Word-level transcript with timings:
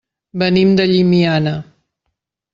Venim 0.43 0.71
de 0.79 0.87
Llimiana. 0.93 1.53